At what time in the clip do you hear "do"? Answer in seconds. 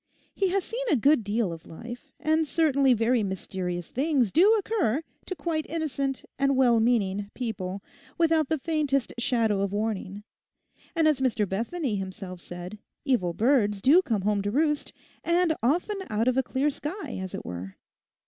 4.31-4.55, 13.79-14.01